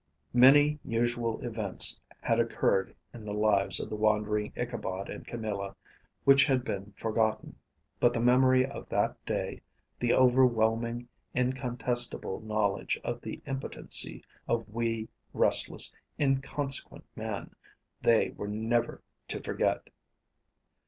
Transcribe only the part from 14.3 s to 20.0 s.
of wee, restless, inconsequent man, they were never to forget.